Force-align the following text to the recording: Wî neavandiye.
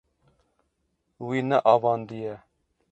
Wî 1.25 1.39
neavandiye. 1.49 2.33